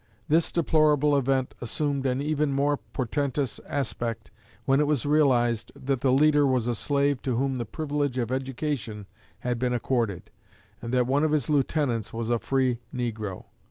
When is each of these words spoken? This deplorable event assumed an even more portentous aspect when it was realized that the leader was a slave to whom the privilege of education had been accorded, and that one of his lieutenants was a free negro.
This 0.27 0.51
deplorable 0.51 1.15
event 1.15 1.53
assumed 1.61 2.07
an 2.07 2.23
even 2.23 2.51
more 2.51 2.77
portentous 2.77 3.59
aspect 3.67 4.31
when 4.65 4.79
it 4.79 4.87
was 4.87 5.05
realized 5.05 5.71
that 5.75 6.01
the 6.01 6.11
leader 6.11 6.47
was 6.47 6.67
a 6.67 6.73
slave 6.73 7.21
to 7.21 7.35
whom 7.35 7.59
the 7.59 7.67
privilege 7.69 8.17
of 8.17 8.31
education 8.31 9.05
had 9.41 9.59
been 9.59 9.73
accorded, 9.73 10.31
and 10.81 10.91
that 10.91 11.05
one 11.05 11.23
of 11.23 11.29
his 11.29 11.49
lieutenants 11.51 12.11
was 12.11 12.31
a 12.31 12.39
free 12.39 12.79
negro. 12.91 13.45